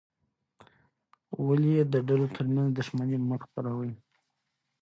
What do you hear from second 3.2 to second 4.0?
مه خپروې؟